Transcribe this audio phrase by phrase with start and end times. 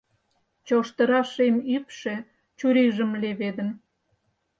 [0.67, 2.15] Чоштыра шем ӱпшӧ
[2.57, 3.69] чурийжым леведын.